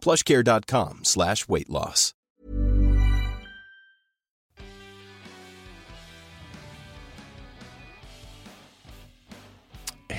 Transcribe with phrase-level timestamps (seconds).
[0.00, 2.14] plushcare.com slash weight loss.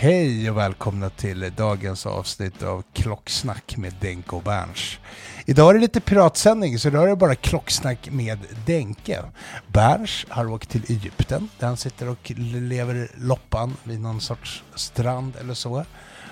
[0.02, 4.98] Hej och välkomna till dagens avsnitt av Klocksnack med Denke och Berns.
[5.46, 9.24] Idag är det lite piratsändning, så idag är det bara klocksnack med Denke.
[9.68, 15.34] Berns har åkt till Egypten, där han sitter och lever loppan vid någon sorts strand
[15.40, 15.86] eller så.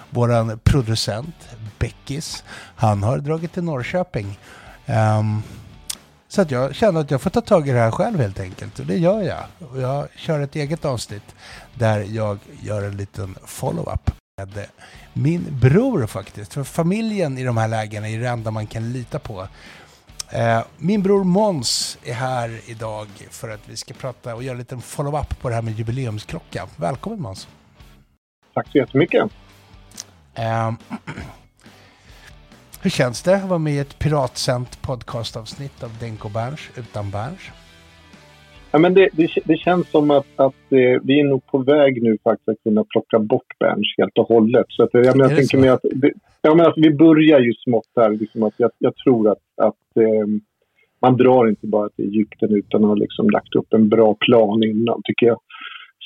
[0.10, 1.36] Våran producent,
[1.80, 2.44] Beckis,
[2.76, 4.40] han har dragit till Norrköping.
[4.86, 5.44] Um,
[6.28, 8.80] så att jag känner att jag får ta tag i det här själv helt enkelt.
[8.80, 9.70] Och det gör jag.
[9.72, 11.36] Och jag kör ett eget avsnitt
[11.74, 14.66] där jag gör en liten follow-up med
[15.14, 16.54] min bror faktiskt.
[16.54, 19.48] För familjen i de här lägena är det enda man kan lita på.
[20.30, 24.58] Ehm, min bror Mons är här idag för att vi ska prata och göra en
[24.58, 26.68] liten follow-up på det här med jubileumsklocka.
[26.76, 27.48] Välkommen Måns!
[28.54, 29.32] Tack så jättemycket!
[30.38, 30.72] Eh,
[32.84, 37.52] hur känns det att vara med i ett piratsänt podcastavsnitt av Denko Berns utan Berns?
[38.72, 42.04] Ja, men det, det, det, känns som att, att eh, vi är nog på väg
[42.04, 44.66] nu faktiskt att kunna plocka bort Berns helt och hållet.
[44.70, 45.82] Så att, jag, men, jag tänker mig att,
[46.42, 48.10] ja, men att vi börjar ju smått här.
[48.10, 50.28] Liksom att jag, jag tror att, att eh,
[51.02, 54.64] man drar inte bara till Egypten utan att ha liksom lagt upp en bra plan
[54.64, 55.40] innan, tycker jag.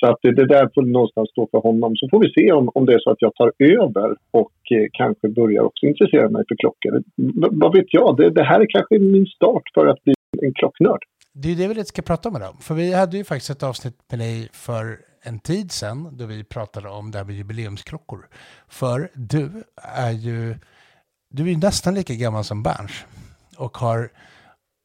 [0.02, 1.96] Så att det, det där får någonstans stå för honom.
[1.96, 4.88] Så får vi se om, om det är så att jag tar över och eh,
[4.92, 7.04] kanske börjar också intressera mig för klockor.
[7.42, 8.18] B vad vet jag?
[8.18, 11.04] Det, det, här är kanske min start för att bli en klocknörd.
[11.34, 12.54] Det är det vi lite ska prata om idag.
[12.62, 14.86] För vi hade ju faktiskt ett avsnitt med dig för
[15.24, 18.28] en tid sedan då vi pratade om det här med jubileumsklockor.
[18.70, 19.50] För du
[19.98, 20.56] är ju,
[21.30, 23.06] du är ju nästan lika gammal som Berns
[23.58, 24.10] och har,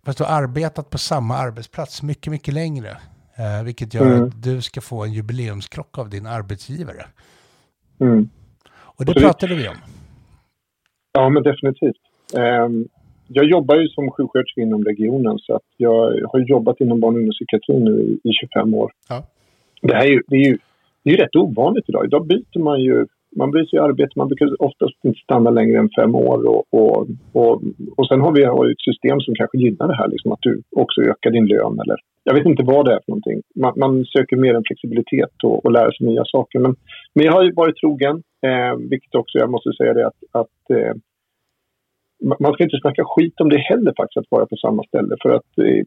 [0.05, 2.97] fast du har arbetat på samma arbetsplats mycket, mycket längre.
[3.39, 4.25] Eh, vilket gör mm.
[4.25, 7.05] att du ska få en jubileumsklocka av din arbetsgivare.
[8.01, 8.29] Mm.
[8.75, 9.77] Och det pratade vi om.
[11.13, 12.03] Ja, men definitivt.
[12.35, 12.89] Um,
[13.29, 17.19] jag jobbar ju som sjuksköterska inom regionen så att jag har jobbat inom barn och
[17.19, 18.93] ungdomspsykiatrin nu i, i 25 år.
[19.09, 19.23] Ja.
[19.83, 20.59] Det, här är ju, det, är ju,
[21.03, 22.05] det är rätt ovanligt idag.
[22.05, 23.07] Idag byter man ju
[23.37, 24.13] man byter ju arbete.
[24.17, 26.39] Man brukar oftast inte stanna längre än fem år.
[26.49, 27.63] Och, och, och,
[27.97, 30.63] och sen har vi har ett system som kanske gynnar det här, liksom att du
[30.77, 31.81] också ökar din lön.
[31.81, 33.43] Eller, jag vet inte vad det är för någonting.
[33.55, 36.59] Man, man söker mer en flexibilitet och, och lära sig nya saker.
[36.59, 36.77] Men,
[37.15, 40.71] men jag har ju varit trogen, eh, vilket också jag måste säga det att, att
[40.71, 40.95] eh,
[42.41, 45.17] man ska inte snacka skit om det heller faktiskt, att vara på samma ställe.
[45.23, 45.85] För att eh,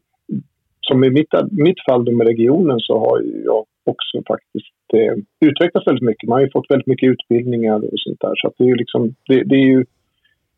[0.80, 5.14] som i mitt, mitt fall med regionen så har jag också faktiskt eh,
[5.48, 6.28] utvecklats väldigt mycket.
[6.28, 8.34] Man har ju fått väldigt mycket utbildningar och sånt där.
[8.36, 9.84] Så att det är ju liksom, det, det är ju,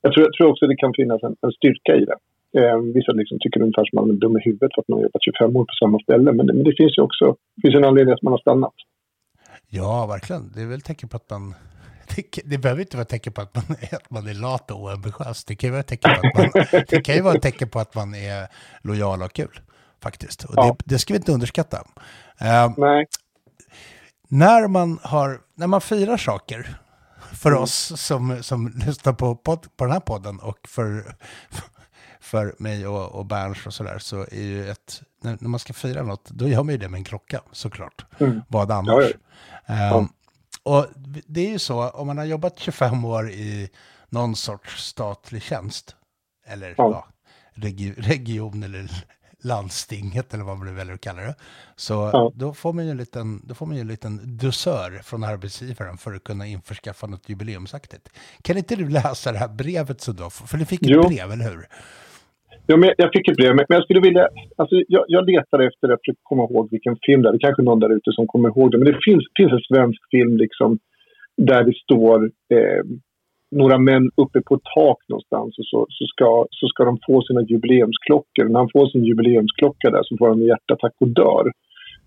[0.02, 2.18] jag tror, jag tror också det kan finnas en, en styrka i det.
[2.60, 4.98] Eh, vissa liksom tycker ungefär som att man är dum i huvudet för att man
[4.98, 6.32] har jobbat 25 år på samma ställe.
[6.32, 8.74] Men det, men det finns ju också det finns en anledning att man har stannat.
[9.68, 10.42] Ja, verkligen.
[10.54, 11.54] Det är väl ett tecken på att man
[12.16, 14.70] det, det behöver inte vara ett tecken på att man, är, att man är lat
[14.70, 15.44] och oambitiös.
[15.44, 17.78] Det kan ju vara tecken på att man, det kan ju vara ett tecken på
[17.78, 18.48] att man är
[18.82, 19.60] lojal och kul.
[20.02, 20.44] Faktiskt.
[20.44, 20.64] Och ja.
[20.64, 21.76] det, det ska vi inte underskatta.
[22.42, 23.06] Uh, Nej.
[24.28, 26.78] När man, har, när man firar saker,
[27.32, 27.62] för mm.
[27.62, 31.16] oss som, som lyssnar på, podd, på den här podden och för,
[32.20, 35.72] för mig och, och Berns och sådär, så är ju ett, när, när, man ska
[35.72, 38.06] fira något, då gör man ju det med en klocka såklart.
[38.18, 38.42] Mm.
[38.48, 39.04] Vad annars?
[39.66, 39.96] Ja, ja.
[39.96, 40.08] Um,
[40.62, 40.86] och
[41.26, 43.70] det är ju så, om man har jobbat 25 år i
[44.08, 45.96] någon sorts statlig tjänst,
[46.46, 46.74] eller ja.
[46.76, 47.06] Ja,
[47.54, 49.04] regi region eller
[49.44, 51.34] landstinget eller vad man nu väljer att kalla det.
[51.76, 52.32] Så Ja.
[52.34, 55.96] då, får man ju en liten, då får man ju en liten dusör från arbetsgivaren
[55.96, 58.08] för att kunna införskaffa något jubileumsaktigt.
[58.42, 60.30] Kan inte du läsa det här brevet så då?
[60.30, 61.02] För du fick ett Jo.
[61.02, 61.64] brev, eller hur?
[62.66, 64.28] Ja, men jag fick ett brev, men jag skulle vilja...
[64.56, 67.32] Alltså, jag, jag letar efter det för att komma ihåg vilken film det är.
[67.32, 68.78] Det är kanske någon där ute som kommer ihåg det.
[68.78, 70.78] Men det finns, finns en svensk film liksom,
[71.36, 72.82] där det står eh,
[73.52, 77.22] några män uppe på ett tak någonstans och så, så, ska, så ska de få
[77.22, 78.44] sina jubileumsklockor.
[78.48, 81.52] När han får sin jubileumsklocka där så får han en hjärtattack och dör.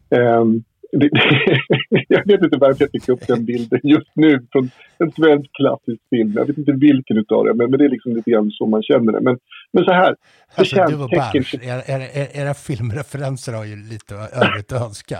[0.09, 1.09] Ehm, det,
[2.07, 6.01] jag vet inte varför jag fick upp den bilden just nu från en svensk klassisk
[6.09, 6.33] film.
[6.35, 8.83] Jag vet inte vilken utav det, men, men det är liksom lite grann så man
[8.83, 9.21] känner det.
[9.21, 9.37] Men,
[9.73, 10.15] men så här.
[10.55, 15.17] Alltså, du och era, era, era- era filmreferenser har ju lite övrigt att önska.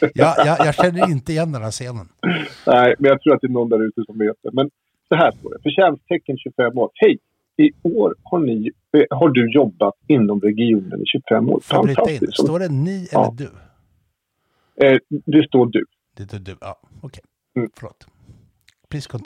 [0.14, 2.08] Jag, jag, jag känner inte igen den här scenen.
[2.66, 4.50] Nej, men jag tror att det är någon där ute som vet det.
[4.52, 4.70] Men
[5.08, 5.62] så här står det.
[5.62, 6.90] Förtjänsttecken 25 år.
[6.94, 7.18] Hej!
[7.56, 8.70] I år har, ni,
[9.10, 11.60] har du jobbat inom regionen i 25 år.
[11.60, 12.34] Fantastiskt.
[12.34, 13.24] Står det ni Ja.
[13.24, 13.48] eller du?
[14.86, 15.84] Eh, det står du.
[16.16, 16.76] Det är du, ja.
[17.00, 17.22] Okej,
[17.56, 17.68] Mm.
[17.76, 18.06] förlåt.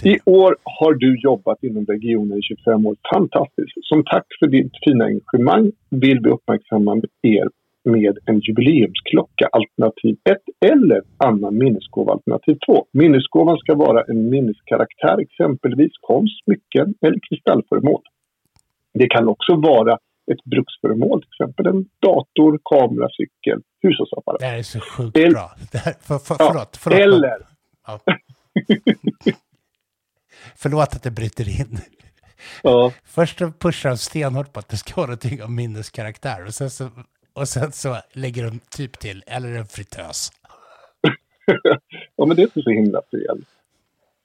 [0.02, 2.96] I år har du jobbat inom regionen i 25 år.
[3.14, 3.72] Fantastiskt.
[3.82, 7.48] Som tack för ditt fina engagemang vill vi uppmärksamma er
[7.84, 10.38] med en jubileumsklocka alternativ 1
[10.72, 12.86] eller annan minnesgåva alternativ 2.
[12.92, 18.02] Minnesgåvan ska vara en minneskaraktär, exempelvis konst, smycken eller kristallföremål.
[18.94, 19.92] Det kan också vara
[20.32, 24.40] ett bruksföremål, till exempel en dator, kamera, cykel, hushållsapparat.
[24.40, 25.50] Det här är så sjukt El- bra.
[25.72, 27.00] Det här, för, för, Ja, förlåt, förlåt.
[27.00, 27.36] Eller,
[27.86, 28.00] Ja.
[30.56, 31.78] förlåt att det bryter in.
[32.62, 36.70] ja, Först pushar de stenhårt på att det ska vara någonting av minneskaraktär och sen
[36.70, 36.88] så,
[37.34, 40.30] och sen så lägger de typ till, eller en fritös.
[42.16, 43.44] ja, men det är inte så himla fel.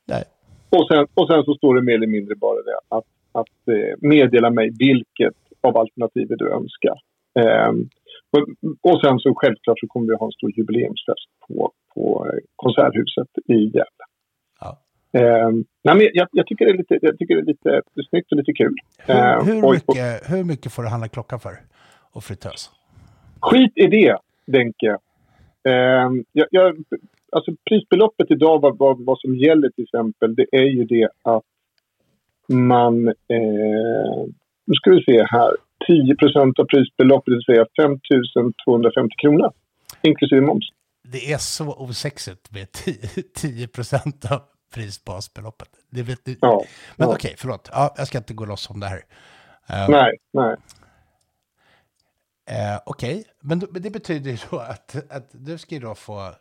[0.06, 0.24] Nej.
[0.70, 3.96] Och sen, och sen så står det mer eller mindre bara det att, att eh,
[4.10, 7.00] meddela mig vilket av alternativen du önskar.
[7.40, 7.90] Ehm,
[8.32, 8.48] och,
[8.92, 13.28] och sen så självklart så kommer vi ha en stor jubileumsfest på, på eh, Konserthuset
[13.46, 14.06] i Gävle.
[14.60, 14.78] Ja.
[15.12, 18.32] Ehm, nej, men jag, jag tycker det är lite, jag tycker det är lite snyggt
[18.32, 18.76] och lite kul.
[18.98, 21.58] Hur, Ehm, hur, och- och- mycket, hur mycket får du handla klocka för?
[22.12, 22.70] Och fritös?
[23.42, 24.98] Skit i det, Denke.
[25.64, 26.76] Ehm, jag, jag,
[27.32, 31.44] alltså prisbeloppet idag, vad, vad, vad som gäller till exempel, det är ju det att
[32.48, 33.08] man...
[33.08, 34.26] Eh,
[34.66, 35.52] nu ska vi se här.
[35.90, 38.00] 10% av prisbeloppet, det vill säga 5
[38.66, 39.52] 250 kronor.
[40.02, 40.70] Inklusive moms.
[41.12, 42.96] Det är så osexigt med 10,
[43.36, 44.42] 10 procent av
[44.76, 45.70] prisbasbeloppet.
[45.90, 46.36] Det vet du.
[46.42, 46.64] Ja.
[46.96, 47.14] Men ja.
[47.16, 47.70] okej, förlåt.
[47.72, 49.02] Ja, jag ska inte gå loss om det här.
[49.70, 50.56] Eh, Nej, nej.
[52.50, 55.96] Eh, Okej, men, då- men det betyder ju då att, att du ska ju då
[55.96, 56.32] få...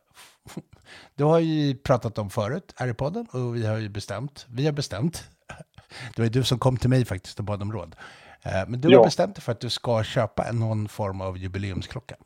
[1.15, 4.47] Du har ju pratat om förut här i podden och vi har ju bestämt.
[4.51, 5.25] Vi har bestämt.
[6.17, 7.97] Det var ju du som kom till mig faktiskt och bad om råd.
[8.45, 8.99] Eh, men du Ja.
[8.99, 12.17] har bestämt dig för att du ska köpa en, någon form av jubileumsklocka.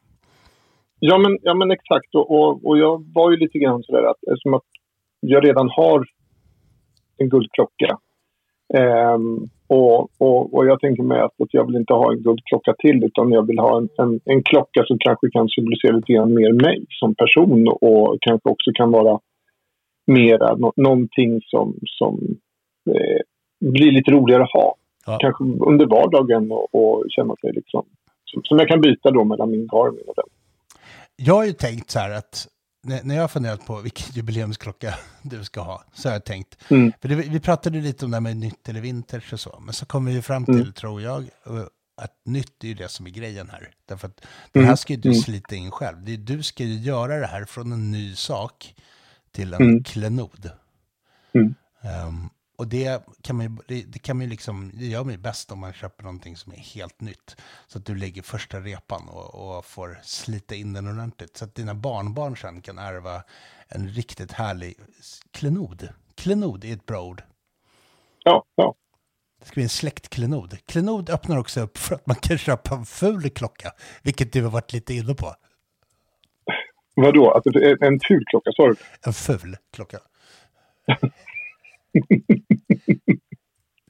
[0.98, 2.14] Ja, men, ja, men exakt.
[2.14, 4.62] Och, och, och jag var ju lite grann sådär att eftersom att
[5.20, 6.04] jag redan har
[7.16, 7.98] en guldklocka
[8.78, 9.38] ehm,
[9.70, 13.04] och, och, och jag tänker mig att, att jag vill inte ha en guldklocka till
[13.04, 16.52] utan jag vill ha en, en, en klocka som kanske kan symbolisera lite grann mer
[16.52, 19.20] mig som person och kanske också kan vara
[20.06, 22.36] mera nå, någonting som, som
[22.90, 23.20] eh,
[23.70, 24.74] blir lite roligare att ha.
[25.06, 25.18] Ja.
[25.20, 27.84] Kanske under vardagen och, och känna sig liksom
[28.24, 30.28] som, som jag kan byta då mellan min Garmin och den.
[31.16, 32.46] Jag har ju tänkt så här att
[32.82, 36.92] när, jag har funderat på vilken jubileumsklocka du ska ha så har jag tänkt, Mm.
[37.00, 39.74] för det, vi pratade lite om det här med nytt eller vintage och så, men
[39.74, 40.72] så kommer vi fram till, Mm.
[40.72, 41.64] tror jag, eh,
[41.96, 43.70] att nytt är ju det som är grejen här.
[43.86, 44.20] Därför att
[44.52, 44.76] det här Mm.
[44.76, 45.20] ska ju du Mm.
[45.20, 46.04] slita in själv.
[46.04, 48.74] Det är, du ska ju göra det här från en ny sak
[49.32, 49.84] till en Mm.
[49.84, 50.50] klenod.
[51.34, 51.54] Mm.
[52.60, 55.52] Och det kan man ju, det, kan man ju liksom, det gör man ju bäst
[55.52, 57.36] om man köper någonting som är helt nytt.
[57.66, 61.36] Så att du lägger första repan och, och får slita in den ordentligt.
[61.36, 63.22] Så att dina barnbarn sen kan ärva
[63.68, 64.74] en riktigt härlig
[65.30, 65.88] klenod.
[66.14, 67.22] Klenod är ett bra ord.
[68.24, 68.74] Ja, ja.
[69.40, 70.58] Det ska bli en släktklenod.
[70.66, 74.50] Klenod öppnar också upp för att man kan köpa en ful klocka, vilket du har
[74.50, 75.34] varit lite inne på.
[76.94, 77.42] Vadå?
[77.44, 78.76] Är en ful klocka, sa du?
[79.06, 79.98] En ful klocka.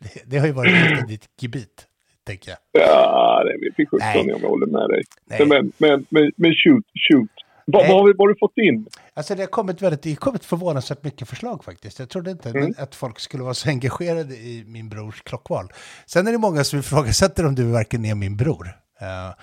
[0.01, 1.87] det, det har ju varit lite ditt gebit,
[2.27, 2.59] tänker jag.
[2.73, 4.13] Ja, det vet vi Nej.
[4.15, 5.03] sjutton om jag håller med dig.
[5.25, 5.47] Nej.
[5.47, 7.31] Men, men, men, men shoot, shoot.
[7.67, 8.87] Va, vad, har vi, vad har du fått in?
[9.15, 11.99] Alltså det har kommit, väldigt, det har kommit förvånansvärt mycket förslag faktiskt.
[11.99, 12.75] Jag trodde inte Mm.
[12.79, 15.69] att folk skulle vara så engagerade i min brors klockval.
[16.07, 18.67] Sen är det många som ifrågasätter om du verkligen är min bror.
[19.01, 19.35] Eh,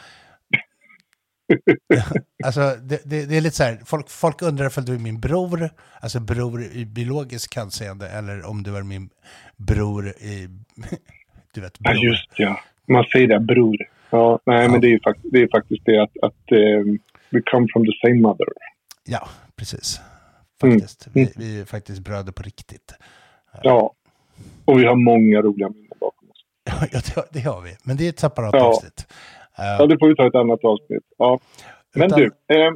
[2.44, 5.20] alltså det, det, det är lite så här, folk, folk undrar ifall du är min
[5.20, 5.70] bror,
[6.02, 9.10] alltså bror i biologiskt hänseende, eller om du är min
[9.58, 10.48] bror i,
[11.54, 12.04] du vet, Ja, bror.
[12.04, 12.60] just ja.
[12.88, 13.78] Man säger det, bror.
[14.10, 14.72] Ja, nej, Ja.
[14.72, 16.94] men det är ju det, är faktiskt det att, att eh,
[17.30, 18.48] we come from the same mother.
[19.06, 20.02] Ja, precis.
[20.64, 20.80] Mm.
[20.80, 21.08] Faktiskt.
[21.14, 22.94] Vi, vi är faktiskt bröder på riktigt.
[23.64, 23.94] Ja.
[24.66, 26.44] Och vi har många roliga minnen bakom oss.
[26.92, 27.76] Ja, det, det har vi.
[27.84, 28.66] Men det är ett separat Ja.
[28.66, 29.08] avsnitt.
[29.58, 31.04] Ja, det får vi ta ett annat avsnitt.
[31.18, 31.40] Ja.
[31.96, 32.72] Men Utan- du, eh,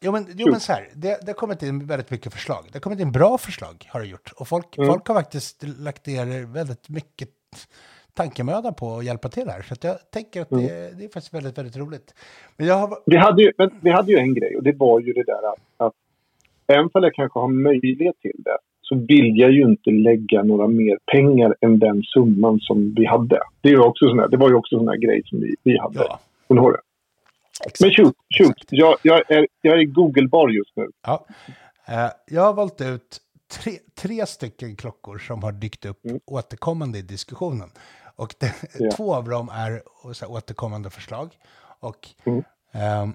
[0.00, 2.64] Jo men, jo, men så här, det, det har kommit in väldigt mycket förslag.
[2.66, 4.32] Det har kommit in bra förslag, har det gjort.
[4.36, 4.88] Och folk, Mm.
[4.90, 7.28] folk har faktiskt lagt ner väldigt mycket
[8.14, 9.62] tankemöda på att hjälpa till här.
[9.62, 10.64] Så jag tänker att Mm.
[10.66, 12.14] det, det är faktiskt väldigt, väldigt roligt.
[12.56, 12.98] Men jag har...
[13.06, 15.48] vi, hade ju, men vi hade ju en grej och det var ju det där
[15.52, 15.92] att, att
[16.66, 20.66] även om jag kanske har möjlighet till det så vill jag ju inte lägga några
[20.68, 23.40] mer pengar än den summan som vi hade.
[23.60, 25.40] Det, är ju också sån här, det var ju också en sån här grej som
[25.40, 25.98] vi, vi hade.
[25.98, 26.80] Ja, Kommer du ihåg det?
[27.66, 27.80] exakt.
[27.80, 28.64] Men shoot, shoot.
[28.68, 30.88] Jag, jag, är, jag är Google-bar just nu.
[31.02, 31.26] Ja.
[31.86, 36.20] Eh, Jag har valt ut tre, tre stycken klockor som har dykt upp Mm.
[36.26, 37.70] återkommande i diskussionen.
[38.16, 38.90] Och det, Ja.
[38.96, 41.34] två av dem är så här, återkommande förslag.
[41.80, 42.42] Och Mm.
[42.72, 43.14] ehm,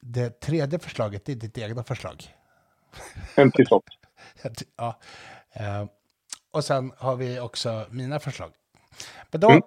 [0.00, 2.24] det tredje förslaget är ditt egna förslag.
[3.68, 3.84] Sånt.
[4.76, 5.00] ja.
[5.52, 5.84] Eh,
[6.50, 8.52] och sen har vi också mina förslag.
[9.30, 9.62] Men då, Mm.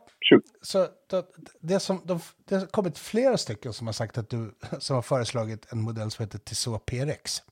[0.66, 1.24] Så, då,
[1.60, 5.02] det, som, de, det har kommit flera stycken som har sagt att du som har
[5.02, 7.44] föreslagit en modell som heter Tissot PRX.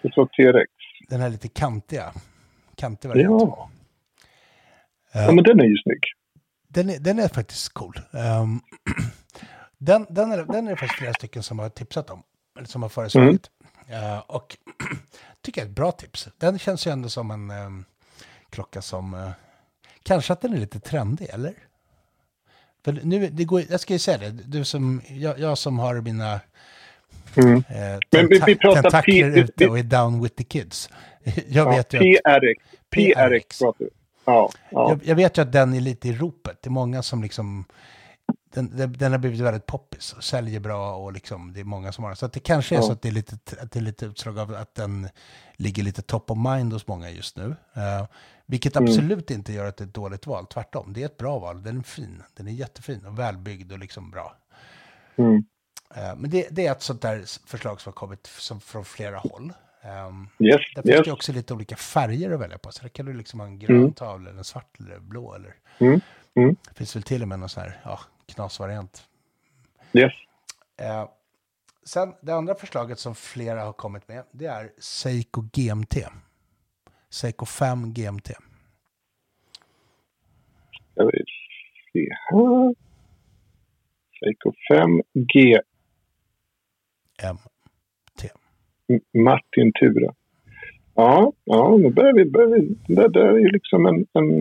[0.00, 0.72] Till så T-rex.
[1.08, 2.12] Den här lite kantiga,
[2.76, 3.48] kantig varianten.
[3.48, 3.70] Ja.
[5.12, 6.02] ja, men den är ju snygg.
[6.68, 8.00] Den, är, den är faktiskt cool.
[8.12, 8.60] Ehm,
[9.78, 12.22] den, den, är, den är det faktiskt flera stycken som har tipsat om,
[12.58, 13.50] eller som har föreslagit.
[13.88, 14.56] Eh, och
[15.42, 16.28] tycker jag är ett bra tips.
[16.38, 17.84] Den känns ju ändå som en ehm,
[18.50, 19.32] klocka som...
[20.06, 21.54] kanske att den är lite trendig, eller?
[22.84, 26.00] För nu, det går, jag ska ju säga det, du som, jag, jag som har
[26.00, 26.40] mina
[27.38, 27.56] Mm.
[27.56, 30.90] eh, Men vi- pratar tentakler P- ute och är down with the kids.
[31.24, 32.64] Jag Ja, vet ju att, PRX.
[32.90, 33.86] PRX pratar.
[34.24, 34.90] Ja, ja.
[34.90, 36.58] jag, jag vet ju att den är lite i ropet.
[36.62, 37.64] Det är många som liksom...
[38.56, 41.92] Den, den, den har blivit väldigt poppis och säljer bra och liksom, det är många
[41.92, 42.16] som har den.
[42.16, 42.82] Så det kanske är Ja.
[42.82, 45.08] så att det är, lite, att det är lite utslag av att den
[45.56, 47.56] ligger lite top of mind hos många just nu.
[47.74, 48.06] Eh,
[48.46, 48.88] vilket Mm.
[48.88, 50.92] absolut inte gör att det är ett dåligt val, tvärtom.
[50.92, 52.22] Det är ett bra val, den är fin.
[52.36, 54.36] Den är jättefin och välbyggd och liksom bra.
[55.16, 55.44] Mm.
[55.94, 59.18] Eh, men det, det är ett sånt där förslag som har kommit som, från flera
[59.18, 59.52] håll.
[60.08, 61.04] Um, Yes, där finns yes.
[61.06, 62.72] det också lite olika färger att välja på.
[62.72, 63.92] Så där kan du liksom ha en grön Mm.
[63.92, 65.34] tavla, eller en svart eller blå.
[65.34, 65.54] Eller...
[65.78, 66.00] Mm.
[66.36, 66.56] Mm.
[66.68, 68.00] Det finns väl till och med någon sån här ja,
[68.34, 69.08] knasvariant.
[69.92, 70.12] Yes.
[70.76, 71.08] Eh,
[71.84, 75.96] sen det andra förslaget som flera har kommit med, det är Seiko GMT.
[77.10, 78.30] Seiko 5 GMT.
[80.94, 81.24] Jag vill
[81.92, 82.74] se här.
[84.20, 85.60] Seiko 5 G.
[88.88, 90.14] M- Martin Ture.
[90.94, 92.24] Ja, ja nu börjar vi...
[92.24, 94.40] Börjar vi det, det är ju liksom en, en,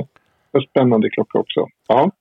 [0.52, 1.68] en spännande klocka också.
[1.88, 2.12] Ja,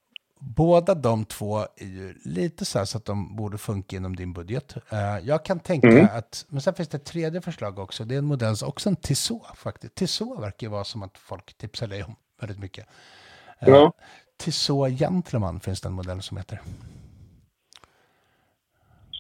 [0.47, 4.33] Båda de två är ju lite så här så att de borde funka inom din
[4.33, 4.77] budget.
[4.93, 6.07] Eh, jag kan tänka Mm.
[6.13, 8.05] att, men sen finns det ett tredje förslag också.
[8.05, 9.95] Det är en modell, som- också en Tissot faktiskt.
[9.95, 12.87] Tissot verkar ju vara som att folk tipsar dig om väldigt mycket.
[13.59, 13.93] Eh, Ja.
[14.37, 16.61] Tissot Gentleman finns det en modell som heter.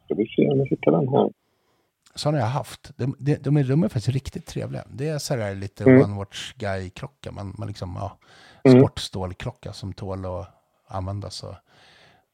[0.04, 1.30] ska vi se om jag hittar den här.
[2.14, 2.90] Sådana jag har haft.
[2.96, 4.84] De, de, de, är, de är faktiskt riktigt trevliga.
[4.90, 6.02] Det är så här lite Mm.
[6.02, 7.32] One Watch Guy-klocka.
[7.32, 8.18] Man, man liksom, ja,
[8.64, 8.80] Mm.
[8.80, 10.48] sportstålklocka som tål att
[10.86, 11.42] användas.
[11.42, 11.54] Och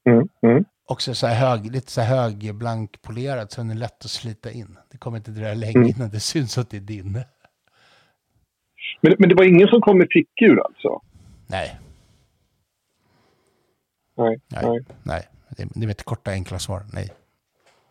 [0.05, 0.65] Mm, mm.
[0.87, 4.79] också så här hög, lite så hög, blankpolerad så den är lätt att slita in.
[4.91, 5.89] Det kommer inte dröja länge Mm.
[5.89, 7.13] innan det syns att det är din.
[9.01, 11.01] Men, men det var ingen som kom med fickur alltså?
[11.47, 11.79] Nej,
[14.17, 14.41] Nej.
[14.49, 14.81] nej, nej.
[15.03, 15.29] nej.
[15.49, 16.87] Det, det är ett korta enkla svar.
[16.93, 17.09] Nej.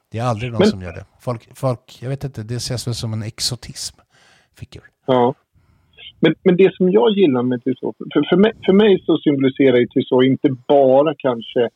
[0.09, 1.05] Det är aldrig någon Men- som gör det.
[1.19, 3.99] Folk, folk, jag vet inte, det ses väl som en exotism.
[4.53, 4.83] Fickor.
[5.05, 5.33] Ja.
[6.21, 9.85] Men, men det som jag gillar med Tissot, för, för, mig, för mig så symboliserar
[9.85, 11.69] Tissot inte bara kanske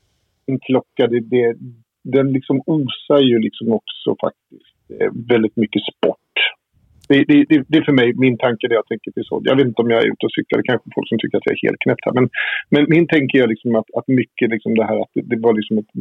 [0.45, 1.55] en klocka, det, det,
[2.03, 6.33] den liksom osar ju liksom också faktiskt eh, väldigt mycket sport.
[7.07, 9.43] Det, det, det, det är för mig min tanke när jag tänker Tissot.
[9.45, 11.47] Jag vet inte om jag är ute och cyklar, det kanske folk som tycker att
[11.47, 12.13] jag är helt knäppt här.
[12.13, 12.29] Men,
[12.69, 15.53] men min tänker är liksom att, att mycket liksom det här att det, det var
[15.53, 15.91] liksom ett,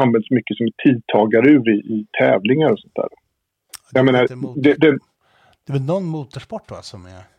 [0.00, 3.08] används mycket som ett tidtagarur i, i tävlingar och sånt där.
[3.92, 4.22] Det är Jag menar,
[4.62, 4.90] det, det,
[5.64, 7.35] Det är väl någon motorsport va, som är...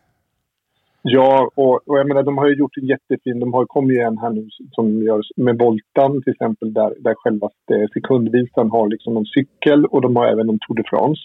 [1.02, 4.00] Ja, och, och jag menar de har ju gjort en jättefin, de har kommit ju
[4.00, 7.50] en här nu som görs med Voltan till exempel där, där själva
[7.92, 11.20] sekundvisan har liksom en cykel och de har även en Tour de France.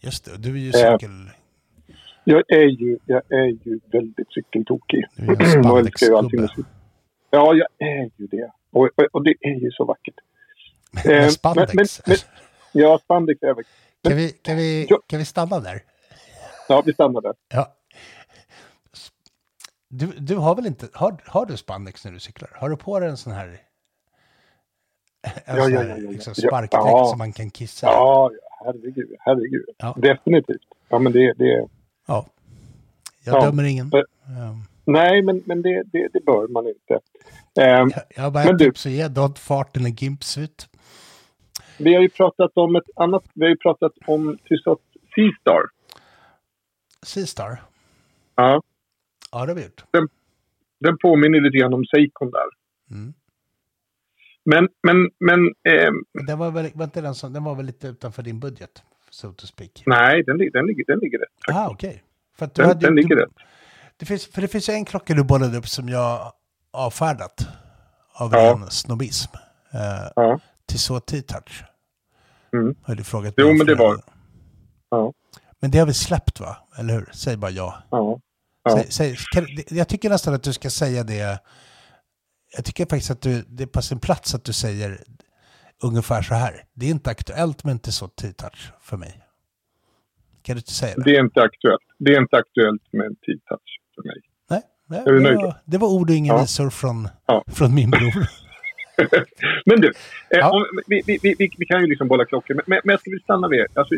[0.00, 1.10] Just det, du är ju Eh, cykel...
[2.24, 5.04] Jag är ju, jag är ju väldigt cykeltokig.
[5.16, 6.48] Du är en spandexgubbe.
[7.30, 8.50] Ja, jag är ju det.
[8.72, 10.14] Och, och, och det är ju så vackert.
[11.04, 12.00] Men men- spandex.
[12.06, 12.16] men-
[12.72, 13.64] Ja, spandex är väl...
[14.08, 14.98] kan, vi, kan, vi, Ja.
[15.06, 15.78] kan vi stanna där?
[16.68, 17.32] Ja, vi stannar där.
[17.54, 17.74] Ja.
[19.94, 20.88] Du, du har väl inte...
[20.92, 22.50] Har, har du spandex när du cyklar?
[22.54, 23.46] Har du på dig en sån här
[25.44, 27.04] En Ja, sån här, ja, ja, liksom sparkdräkt ja.
[27.06, 27.90] som man kan kissa i.
[27.90, 28.30] Ja,
[28.64, 29.64] herregud, herregud.
[29.96, 30.62] Definitivt.
[30.88, 31.68] Ja, men det, det,
[32.06, 32.26] Ja.
[33.24, 33.44] Jag Ja.
[33.46, 33.86] dömer ingen.
[33.94, 36.94] Um, nej, men, men det, det, det bör man inte.
[37.60, 39.04] Ehm, jag- har bara Men tips att ge.
[39.08, 40.68] Don't fart in a gimp suit.
[41.78, 44.80] vi har ju pratat om ett annat, vi har ju pratat om Tissot
[45.14, 45.62] Seastar.
[47.02, 47.62] Seastar.
[48.36, 48.62] Ja,
[49.32, 49.84] Ja, det har vi gjort.
[50.80, 52.48] den påminner lite grann om Seikon där.
[52.90, 53.14] Mm.
[54.44, 55.54] Men, men, men,
[56.14, 58.82] Men Den var, väl, var inte den, som, den var väl lite utanför din budget,
[59.10, 59.82] so to speak?
[59.86, 61.28] nej, den, den, ligger, den ligger rätt.
[61.56, 62.02] Ah, okej.
[62.36, 63.30] För, att du Den, hade- den ligger du, rätt.
[63.96, 66.32] Det finns, för det finns en klocka du bollade upp som jag
[66.70, 67.46] avfärdat
[68.12, 68.38] av Ja.
[68.38, 69.30] ren snobbism.
[69.74, 70.40] Uh, Ja.
[70.66, 71.64] Tissot T-touch.
[72.52, 72.74] Mm.
[72.82, 74.02] Har du frågat Jo, mig om men det var-.
[74.90, 75.12] Ja,
[75.60, 76.56] Men det har vi släppt va?
[76.78, 77.08] Eller hur?
[77.12, 77.82] Säg bara ja.
[77.90, 78.20] ja.
[78.64, 78.84] Ja.
[78.90, 81.40] Säg, säg, jag tycker nästan att du ska säga det.
[82.56, 84.98] Jag tycker faktiskt att du, det är på sin plats att du säger
[85.82, 86.64] ungefär så här.
[86.74, 89.12] Det är inte aktuellt med en Tissot T-touch för mig.
[90.42, 91.02] Kan du inte säga det?
[91.04, 91.82] Det är inte aktuellt.
[91.98, 94.16] Det är inte aktuellt med en T-touch för mig.
[94.50, 95.54] Nej, nej Är du det, nöjd var, då?
[95.64, 96.40] det var ord och inga Ja.
[96.40, 97.44] visor från, Ja.
[97.46, 98.14] från min bror.
[99.66, 99.92] Men du, eh,
[100.38, 100.50] Ja.
[100.50, 102.54] om, vi, vi, vi, vi, kan ju liksom bolla klockor.
[102.54, 103.66] Men, men men jag skulle vilja stanna vid.
[103.74, 103.94] Alltså,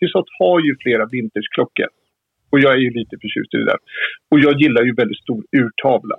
[0.00, 1.88] Tissot har ju flera vintersklockor.
[2.50, 3.78] Och jag är ju lite förtjust i det där.
[4.30, 6.16] Och jag gillar ju väldigt stor urtavla.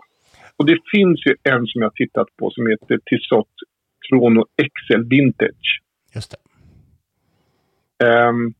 [0.57, 3.53] Och det finns ju en som jag har tittat på som heter Tissot
[4.07, 5.81] Chrono XL Vintage.
[6.15, 6.39] Just det.
[8.05, 8.53] Ehm,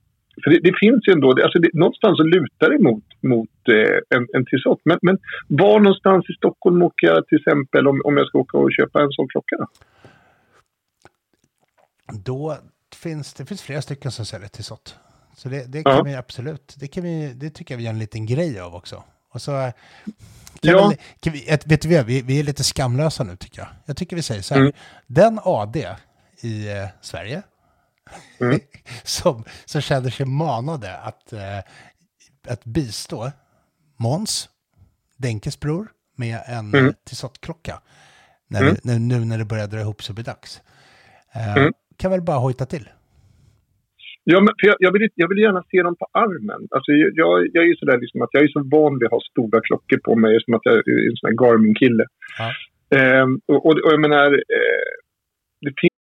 [0.44, 3.68] för det, det finns ju ändå, det, alltså det, någonstans så lutar det mot, mot
[3.68, 4.82] eh, en, en Tissot.
[4.84, 8.58] Men, men var någonstans i Stockholm åker jag till exempel om, om jag ska åka
[8.58, 9.56] och köpa en sån klocka?
[12.26, 12.58] Då
[12.96, 14.96] finns det finns flera stycken som säljer Tissot.
[15.40, 15.92] Så det, det Ja.
[15.96, 18.76] kan vi absolut, det, kan vi, det tycker jag vi gör en liten grej av
[18.76, 19.04] också.
[19.34, 19.72] Och så kan
[20.62, 20.94] Ja.
[21.24, 23.68] vi, ett, vet du vi, vi är lite skamlösa nu tycker jag.
[23.86, 24.74] Jag tycker vi säger så här, Mm.
[25.08, 25.96] den AD
[26.42, 27.42] i eh, Sverige
[28.42, 28.60] Mm.
[29.04, 31.58] som, som känner sig manade att, eh,
[32.48, 33.32] att bistå
[33.98, 34.50] Måns,
[35.18, 36.94] Denkes bror, med en Mm.
[37.06, 37.82] Tissot-klocka.
[38.48, 38.76] När Mm.
[38.84, 40.62] nu, nu när det börjar dra ihop sig blir dags.
[41.32, 41.74] Eh, Mm.
[41.98, 42.90] Kan väl bara hojta till.
[44.32, 46.62] Ja, men för jag, jag, vill, jag vill gärna se dem på armen.
[46.76, 49.12] Alltså, jag, jag, jag är ju sådär liksom att jag är så van vid att
[49.12, 52.06] ha stora klockor på mig som att jag är en sån här Garmin-kille.
[52.40, 52.48] Ja.
[52.98, 54.92] Ehm, och, och, och jag menar, eh,
[55.62, 56.00] det finns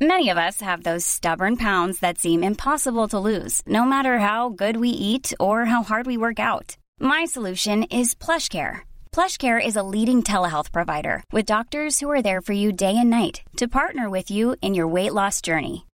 [0.00, 4.40] Many of us have those stubborn pounds that seem impossible to lose, no matter how
[4.62, 6.76] good we eat or how hard we work out.
[7.00, 8.76] My solution is PlushCare.
[9.16, 13.10] PlushCare is a leading telehealth provider with doctors who are there for you day and
[13.20, 15.76] night to partner with you in your weight loss journey.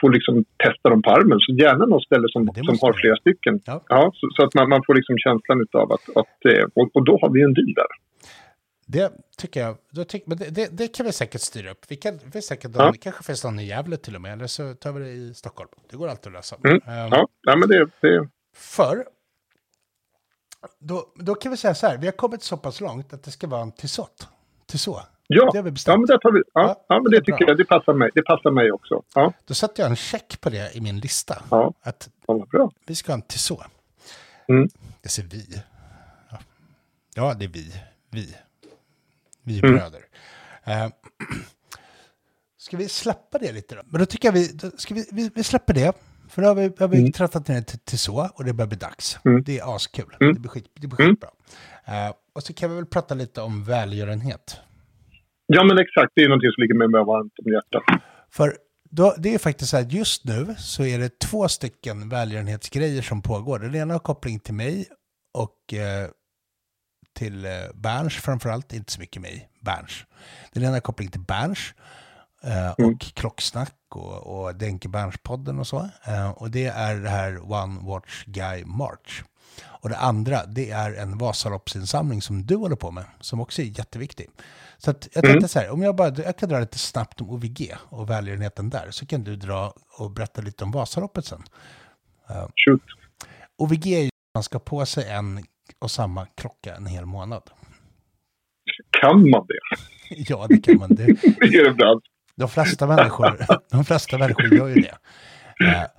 [0.00, 1.38] få liksom testa dem på armen.
[1.40, 3.60] Så gärna något ställe som, som har flera stycken.
[3.64, 3.82] Ja.
[3.88, 6.16] Ja, så, så att man, man får liksom känslan av att...
[6.16, 7.86] att eh, och, och då har vi en deal där.
[8.90, 11.84] Det tycker jag, då tyck, men det, det, det kan vi säkert styra upp.
[11.88, 12.90] Vi kan, finns säkert Ja.
[12.90, 15.34] det kanske finns någon i Gävle till och med, eller så tar vi det i
[15.34, 15.70] Stockholm.
[15.90, 16.56] Det går alltid att lösa.
[16.64, 16.76] Mm.
[16.76, 19.04] Ehm, Ja, ja men det, det, För,
[20.80, 23.30] då, då kan vi säga så här, vi har kommit så pass långt att det
[23.30, 24.28] ska vara en Tissot.
[24.66, 25.02] Tissot.
[25.28, 25.92] Ja, Det har vi bestämt.
[25.94, 26.42] ja, men det tar vi.
[26.54, 27.48] Ja, Ja, ja, men det det tycker bra.
[27.48, 27.56] jag.
[27.58, 28.10] Det passar mig.
[28.14, 29.02] Det passar mig också.
[29.14, 31.42] Ja, Då sätter jag en check på det i min lista.
[31.50, 31.72] Ja.
[31.82, 32.70] Att ja bra.
[32.86, 33.60] vi ska ha en Tissot.
[34.48, 34.68] Mm.
[35.02, 35.62] Det ser vi.
[36.30, 36.38] Ja.
[37.14, 37.72] ja, det är vi.
[38.10, 38.36] Vi.
[39.42, 39.76] Vi är Mm.
[39.76, 40.02] bröder.
[40.64, 40.88] Eh,
[42.58, 43.82] ska vi släppa det lite då?
[43.86, 45.92] Men då tycker jag vi, då ska vi, vi, vi släpper det.
[46.28, 47.12] För då har vi, har vi Mm.
[47.12, 49.18] trattat ner till, till så och det börjar bli dags.
[49.24, 49.42] Mm.
[49.42, 50.16] Det är askul.
[50.20, 50.34] Mm.
[50.34, 51.30] Det blir, skit, det blir skitbra.
[51.84, 54.56] Eh, och så kan vi väl prata lite om välgörenhet.
[55.50, 56.12] Ja, men exakt.
[56.14, 58.02] Det är någonting som ligger mig med varmt om hjärtat.
[58.30, 58.56] För
[58.90, 63.22] då, det är faktiskt så här, just nu så är det två stycken välgörenhetsgrejer som
[63.22, 63.58] pågår.
[63.58, 64.86] Den ena har koppling till mig
[65.34, 66.08] och eh,
[67.18, 70.04] till eh, Berns framförallt, inte så mycket mig, Berns.
[70.52, 71.74] Den ena har koppling till Berns
[72.44, 72.98] eh, och mm.
[72.98, 75.88] Klocksnack och, och Denke Berns-podden och så.
[76.06, 79.22] Eh, och det är det här One Watch Guy March.
[79.64, 83.66] Och det andra, det är en Vasaloppsinsamling som du håller på med, som också är
[83.66, 84.28] jätteviktig.
[84.78, 85.48] Så att jag tänkte mm.
[85.48, 88.90] så här, om jag bara, jag kan dra lite snabbt om OVG och välgörenheten där,
[88.90, 91.42] så kan du dra och berätta lite om Vasaloppet sen.
[92.30, 92.82] Uh, Shoot.
[93.58, 95.44] OVG är ju att man ska på sig en
[95.78, 97.42] och samma klocka en hel månad.
[99.00, 99.76] Kan man det?
[100.28, 100.88] ja, det kan man.
[100.88, 102.02] Det, det är det ibland.
[102.36, 104.98] De flesta människor, de flesta människor gör ju det.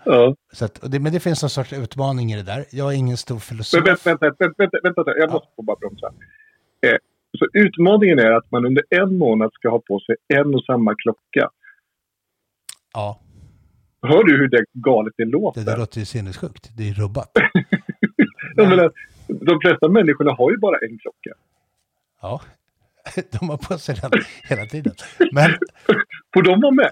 [0.06, 0.36] Ja.
[0.54, 2.66] så att, det, men det finns någon sorts utmaning i det där.
[2.72, 3.84] Jag är ingen stor filosof.
[3.86, 6.14] Men, vänta, vänta, vänta, vänta, jag måste få bara bromsa.
[6.82, 6.98] Eh,
[7.38, 10.96] så utmaningen är att man under en månad ska ha på sig en och samma
[10.96, 11.50] klocka.
[12.94, 13.20] Ja.
[14.02, 15.62] Hör du hur det galet det låter?
[15.62, 16.70] Det där låter ju sinnessjukt.
[16.78, 17.32] Det är rubbat.
[18.56, 18.92] jag menar,
[19.28, 21.34] de flesta människorna har ju bara en klocka.
[22.22, 22.42] Ja,
[23.40, 24.12] de har på sig den
[24.44, 24.94] hela tiden.
[25.32, 25.52] Men...
[26.34, 26.92] Får de vara med?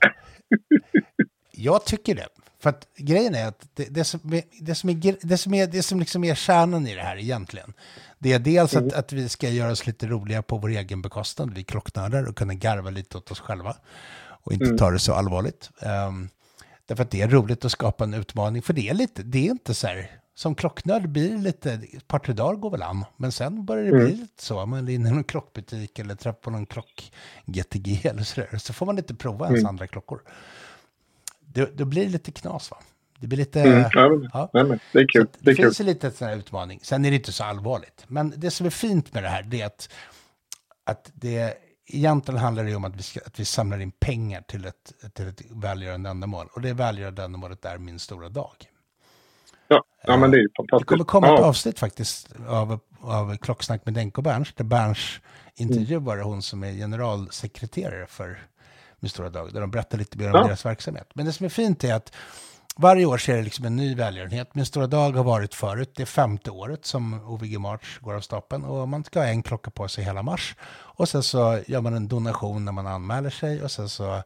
[1.51, 2.27] jag tycker det.
[2.59, 5.67] För att grejen är att det, det, som, är, det, som, är, det som, är,
[5.67, 7.73] det som liksom är kärnan i det här egentligen,
[8.19, 8.87] det är dels mm.
[8.87, 12.37] att, att vi ska göra oss lite roliga på vår egen bekostnad, vi klocknördar, och
[12.37, 13.75] kunna garva lite åt oss själva.
[14.43, 14.77] Och inte mm.
[14.77, 15.69] ta det så allvarligt.
[15.81, 16.29] Um,
[16.85, 19.51] därför att det är roligt att skapa en utmaning, för det är lite, det är
[19.51, 23.05] inte så här, som klocknörd blir det lite, ett par tre dagar går väl an,
[23.17, 24.05] men sen börjar det mm.
[24.05, 28.23] bli lite så, man är inne i någon klockbutik eller träffar på någon klock-GTG eller
[28.23, 29.69] så där, så får man lite prova ens mm.
[29.69, 30.21] andra klockor.
[31.57, 32.77] Det, då blir det lite knas va?
[33.19, 33.61] Det blir lite...
[33.61, 34.49] Mm, ja, ja.
[34.53, 35.27] Nej, det är kul.
[35.39, 36.79] det, det finns ju lite sån här utmaning.
[36.83, 38.05] Sen är det inte så allvarligt.
[38.07, 39.89] Men det som är fint med det här, det är att,
[40.83, 44.65] att det egentligen handlar det om att vi, ska, att vi samlar in pengar till
[44.65, 46.47] ett, till ett välgörande ändamål.
[46.53, 48.55] Och det välgörande ändamålet är Min stora dag.
[49.67, 50.89] Ja, ja men det är ju fantastiskt.
[50.89, 55.19] Det kommer komma ett avsnitt faktiskt av, av Klocksnack med Denko Berns, där Berns
[55.55, 56.27] intervjuar mm.
[56.27, 58.47] hon som är generalsekreterare för
[58.99, 60.43] Min stora dag, där de berättar lite mer om ja.
[60.43, 61.09] deras verksamhet.
[61.13, 62.13] Men det som är fint är att
[62.77, 64.55] varje år ser det liksom en ny välgörenhet.
[64.55, 65.91] Min stora dag har varit förut.
[65.95, 68.63] Det är femte året som OVG March går av stapeln.
[68.63, 70.55] Och man ska ha en klocka på sig hela mars.
[70.69, 73.63] Och sen så gör man en donation när man anmäler sig.
[73.63, 74.23] Och sen så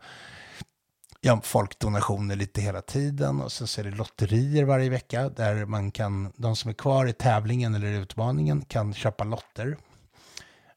[1.21, 3.41] gör folk donationer lite hela tiden.
[3.41, 5.29] Och sen så är det lotterier varje vecka.
[5.29, 9.77] Där man kan, de som är kvar i tävlingen eller utmaningen kan köpa lotter.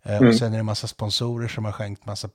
[0.03, 0.29] Eh, mm.
[0.29, 2.29] Och sen är det en massa sponsorer som har skänkt massa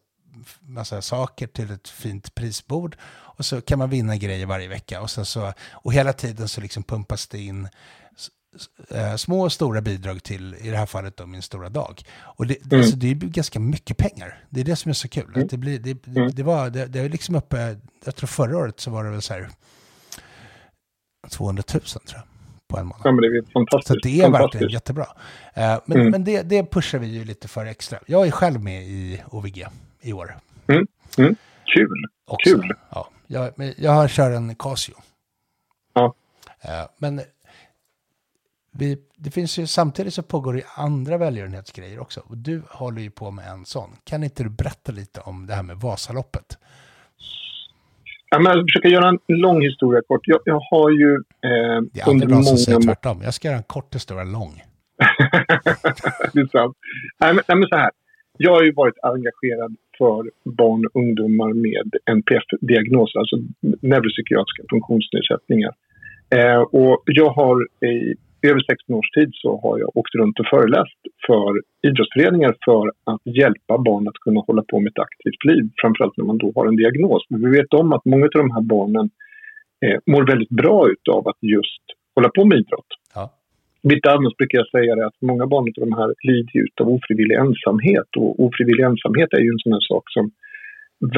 [0.60, 2.96] massa saker till ett fint prisbord.
[3.02, 5.02] Och så kan man vinna grejer varje vecka.
[5.02, 7.68] Och, så, och hela tiden så liksom pumpas det in
[8.90, 12.04] äh, små och stora bidrag till, i det här fallet då, min stora dag.
[12.20, 12.80] Och det, mm.
[12.80, 14.44] alltså, det är ganska mycket pengar.
[14.50, 15.34] Det är det som är så kul.
[15.36, 15.48] Mm.
[15.48, 16.32] det, blir, det, mm.
[16.34, 19.22] det, var, det, det är liksom uppe, jag tror förra året så var det väl
[19.22, 19.50] så här
[21.30, 22.24] 200 000 tror jag
[22.68, 23.02] på en månad.
[23.04, 23.88] Ja, men det är fantastiskt.
[23.88, 25.04] Så det är verkligen jättebra.
[25.04, 26.12] Uh, men mm.
[26.12, 28.00] men det, det pushar vi ju lite för extra.
[28.06, 29.66] Jag är själv med i OVG
[30.02, 30.36] i år.
[30.68, 30.88] Mm.
[31.18, 31.36] Mm.
[31.74, 32.06] Kul.
[32.26, 32.50] Också.
[32.50, 32.74] Kul.
[32.90, 34.96] Ja, jag, jag kör en Casio.
[35.94, 36.16] Ja.
[36.66, 37.22] Uh, men
[38.72, 42.22] vi, det finns ju, samtidigt så pågår det andra välgörenhetsgrejer också.
[42.26, 43.90] Och du håller ju på med en sån.
[44.04, 46.58] Kan inte du berätta lite om det här med Vasaloppet?
[48.30, 50.28] Ja, men jag försöker göra en lång historia kort.
[50.28, 51.14] Jag, jag har ju...
[51.16, 53.22] Eh, det är aldrig någon som säger tvärtom.
[53.24, 54.64] Jag ska göra en kort historia lång.
[56.34, 56.78] det är sant.
[57.20, 57.92] Nej men, nej, men så här.
[58.38, 60.22] Jag har ju varit engagerad för
[60.62, 63.38] barn och ungdomar med NPF-diagnoser, alltså
[63.92, 65.74] neuropsykiatriska funktionsnedsättningar.
[66.38, 67.56] Eh, och jag har
[67.92, 71.50] i över 16 års tid så har jag åkt runt och föreläst för
[71.88, 76.26] idrottsföreningar för att hjälpa barn att kunna hålla på med ett aktivt liv, framförallt när
[76.26, 77.24] man då har en diagnos.
[77.30, 79.10] Men vi vet om att många av de här barnen
[79.86, 81.84] eh, mår väldigt bra av att just
[82.16, 82.92] hålla på med idrott.
[83.84, 87.36] Lite annars brukar jag säga det att många barn av de här lider av ofrivillig
[87.36, 90.32] ensamhet och ofrivillig ensamhet är ju en sån här sak som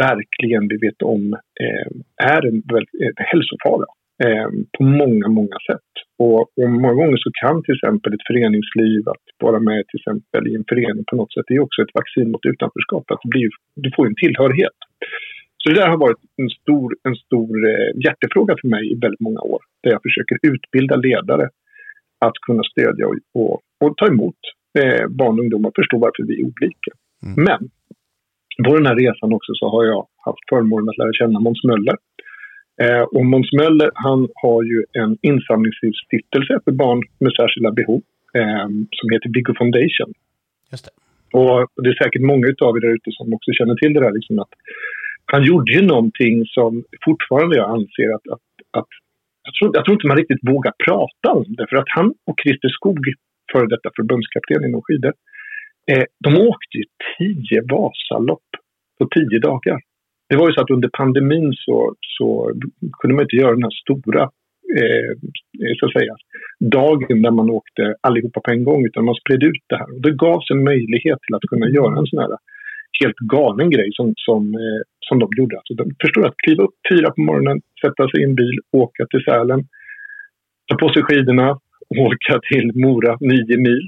[0.06, 1.92] verkligen vi vet om eh,
[2.36, 3.86] är en, en eh, hälsofara
[4.26, 5.92] eh, på många, många sätt.
[6.26, 10.48] Och, och, många gånger så kan till exempel ett föreningsliv, att vara med till exempel
[10.48, 13.12] i en förening på något sätt, det är också ett vaccin mot utanförskap.
[13.12, 14.78] Att blir, du får en tillhörighet.
[15.58, 19.26] Så det där har varit en stor, en stor eh, hjärtefråga för mig i väldigt
[19.28, 19.62] många år.
[19.84, 21.50] Där jag försöker utbilda ledare
[22.26, 24.40] att kunna stödja och, och, och ta emot
[24.80, 26.92] eh, barn och ungdomar förstå varför vi är olika.
[27.26, 27.36] Mm.
[27.48, 27.62] Men
[28.66, 31.98] på den här resan också så har jag haft förmånen att lära känna Måns Möller
[32.82, 38.02] Eh, och Måns Möller han har ju en insamlingsstiftelse för barn med särskilda behov
[38.34, 40.12] eh, som heter Viggo Foundation.
[40.72, 40.94] Just det.
[41.40, 44.12] Och det är säkert många av er där ute som också känner till det där.
[44.12, 44.54] Liksom att
[45.26, 48.48] han gjorde ju någonting som fortfarande jag anser att, att,
[48.80, 48.92] att
[49.44, 51.68] jag, tror, jag tror inte man riktigt vågar prata om det.
[51.70, 53.00] För att han och Christer Skog,
[53.52, 55.14] före detta förbundskapten inom skidor,
[55.92, 56.86] eh, de åkte ju
[57.18, 58.50] tio Vasalopp
[58.98, 59.80] på tio dagar.
[60.30, 62.28] det var ju så att under pandemin så, så
[63.00, 64.24] kunde man inte göra den här stora
[64.80, 65.12] eh,
[65.80, 66.16] så att säga,
[66.60, 69.96] dagen där man åkte allihopa på en gång utan man spred ut det här.
[69.96, 72.38] Och det gavs en möjlighet till att kunna göra en sån här
[73.00, 75.58] helt galen grej som, som, eh, som de gjorde.
[75.58, 79.06] Alltså de förstår att kliva upp fyra på morgonen, sätta sig i en bil, åka
[79.06, 79.68] till Sälen,
[80.68, 81.60] ta på sig skidorna,
[82.08, 83.88] åka till Mora nio mil,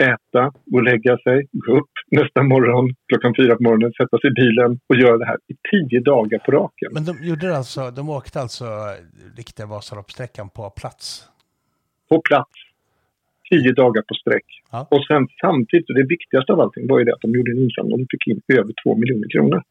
[0.00, 4.30] äta, gå och lägga sig, gå upp nästa morgon klockan fyra på morgonen, sätta sig
[4.30, 6.88] i bilen och göra det här i tio dagar på raken.
[6.92, 8.64] Men de, gjorde alltså, de åkte alltså
[9.36, 11.28] riktiga Vasaloppssträckan på plats?
[12.08, 12.69] På plats.
[13.50, 14.44] Tio dagar på sträck.
[14.72, 14.88] Ja.
[14.90, 17.62] Och sen samtidigt, och det viktigaste av allting var ju det att de gjorde en
[17.66, 17.98] insamling.
[17.98, 19.62] De fick in över två miljoner kronor.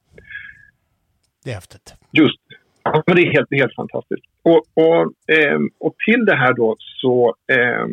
[1.43, 1.93] Det är häftigt.
[2.11, 2.39] Just
[2.83, 4.25] Ja, men det är helt, helt fantastiskt.
[4.43, 5.01] Och, och,
[5.37, 7.87] eh, och till det här då så eh,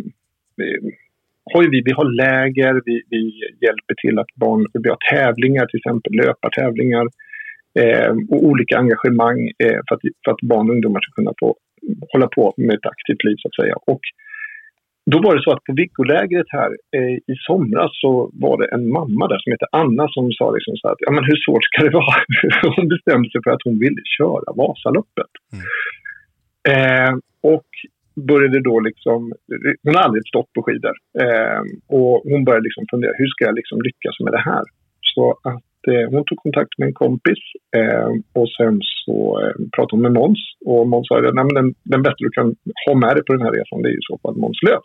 [1.53, 3.20] har vi, vi har läger, vi, vi
[3.61, 7.07] hjälper till att barn, vi har tävlingar, till exempel löpartävlingar
[7.81, 11.57] eh, och olika engagemang eh, för, att, för att barn och ungdomar ska kunna få
[12.12, 13.75] hålla på med ett aktivt liv så att säga.
[13.87, 14.01] Och
[15.12, 18.84] då var det så att på Viggolägret här eh, i somras så var det en
[18.98, 21.78] mamma där som heter Anna som sa liksom så att ja, men hur svårt ska
[21.84, 22.16] det vara?
[22.76, 25.32] hon bestämde sig för att hon ville köra Vasaloppet.
[25.54, 25.64] Mm.
[26.74, 27.12] Eh,
[27.52, 27.70] och
[28.28, 29.32] började då liksom,
[29.82, 30.96] hon har aldrig stått på skidor.
[31.22, 31.62] Eh,
[31.98, 34.64] och hon började liksom fundera, hur ska jag liksom lyckas med det här?
[35.14, 37.42] Så att eh, hon tog kontakt med en kompis
[37.76, 40.40] eh, och sen så eh, pratade hon med Måns.
[40.70, 42.54] Och Måns sa att den, den bästa du kan
[42.86, 44.82] ha med dig på den här resan det är i så fall Måns Löv.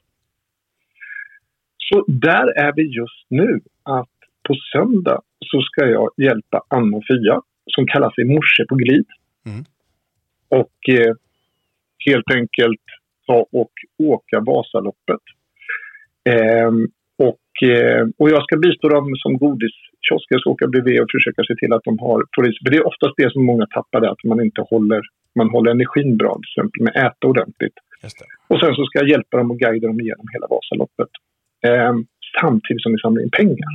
[1.93, 3.59] Så där är vi just nu.
[3.83, 4.15] Att
[4.47, 9.07] på söndag så ska jag hjälpa Anna och Fia som kallar sig Morse på glid.
[9.45, 9.63] Mm.
[10.49, 11.13] Och eh,
[12.07, 12.85] helt enkelt
[13.27, 15.25] ta och åka Vasaloppet.
[16.29, 16.71] Eh,
[17.29, 20.27] och, eh, och jag ska bistå dem som godiskiosk.
[20.29, 22.55] Jag ska åka bredvid och försöka se till att de har polis.
[22.63, 25.01] För det är oftast det som många tappar, det, att man inte håller,
[25.35, 27.77] man håller energin bra, till exempel med att äta ordentligt.
[28.47, 31.11] Och sen så ska jag hjälpa dem och guida dem igenom hela Vasaloppet
[31.67, 31.93] eh,
[32.41, 33.71] samtidigt som vi samlar in pengar.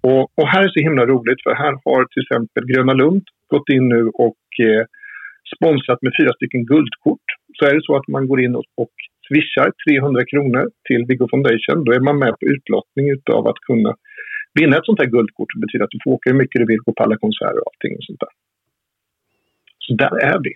[0.00, 3.24] Och, och, här är det så himla roligt för här har till exempel Gröna Lund
[3.48, 4.84] gått in nu och eh,
[5.56, 7.26] sponsrat med fyra stycken guldkort.
[7.56, 8.94] Så är det så att man går in och, och
[9.28, 13.96] swishar 300 kronor till Viggo Foundation, då är man med på utlottning av att kunna
[14.54, 15.48] vinna ett sånt här guldkort.
[15.54, 17.72] Det betyder att du får åka hur mycket du vill, gå på alla konserter och
[17.72, 18.32] allting och sånt där.
[19.78, 20.52] Så där är vi.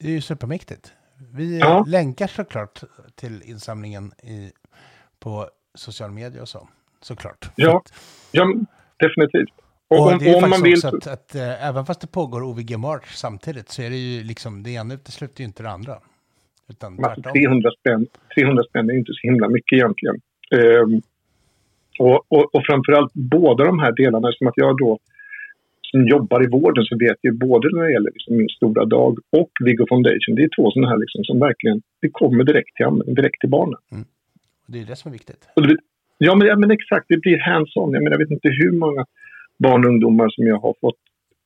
[0.00, 0.92] Det är ju supermäktigt.
[1.34, 1.84] Vi ja.
[1.88, 2.80] länkar såklart
[3.14, 4.50] till insamlingen i
[5.22, 6.68] på sociala medier och så,
[7.00, 7.50] såklart.
[7.56, 7.82] Ja,
[8.32, 8.54] ja
[8.96, 9.54] definitivt.
[9.88, 10.72] Och, och om, det är om man vill...
[10.72, 14.24] också att, att äh, även fast det pågår OVG March samtidigt så är det ju
[14.24, 15.96] liksom, det ena utesluter ju inte det andra.
[16.68, 20.16] Utan alltså, 300, spänn, 300 spänn är inte så himla mycket egentligen.
[20.56, 21.02] Um,
[21.98, 24.98] och, och, och framförallt båda de här delarna, eftersom att jag då
[25.90, 29.18] som jobbar i vården så vet ju både när det gäller liksom min stora dag
[29.30, 33.14] och Viggo Foundation, det är två sådana här liksom som verkligen, det kommer direkt till
[33.14, 33.80] direkt till barnen.
[33.92, 34.04] Mm.
[34.66, 35.48] Det är det som är viktigt.
[36.18, 37.06] Ja, men, ja, men exakt.
[37.08, 37.92] Det blir hands-on.
[37.92, 39.04] Jag, menar, jag vet inte hur många
[39.58, 41.00] barn och ungdomar som jag har fått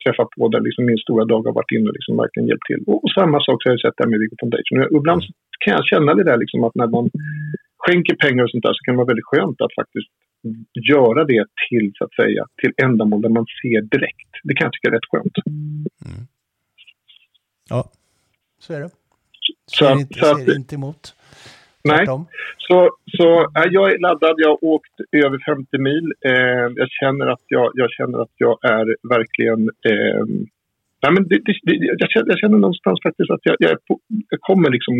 [0.05, 2.83] träffa på där liksom min stora dag har varit inne och liksom verkligen hjälpt till.
[2.87, 4.79] Och, och samma sak har jag sett där med Viggo Foundation.
[4.92, 5.22] Och ibland
[5.64, 7.05] kan jag känna det där liksom att när man
[7.83, 10.11] skänker pengar och sånt där så kan det vara väldigt skönt att faktiskt
[10.92, 14.33] göra det till, så att säga, till ändamål där man ser direkt.
[14.44, 15.37] Det kan jag tycka är rätt skönt.
[15.46, 16.26] Mm.
[17.68, 17.90] Ja,
[18.59, 18.90] så är det.
[19.66, 21.15] Så, så, inte, så att, inte emot.
[21.87, 22.07] Nej,
[22.59, 24.35] så, så äh, jag är laddad.
[24.37, 26.12] Jag har åkt över 50 mil.
[26.31, 29.61] Eh, jag, känner att jag, jag känner att jag är verkligen...
[29.88, 30.25] Eh,
[31.03, 33.99] nej, men det, det, jag, känner, jag känner någonstans faktiskt att jag, jag, på,
[34.31, 34.94] jag kommer liksom...